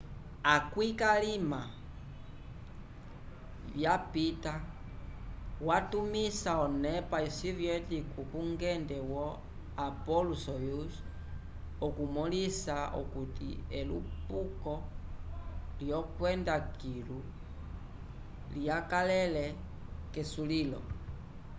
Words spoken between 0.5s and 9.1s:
akwĩ k'alima vyapita watumisa onepa soviética kungende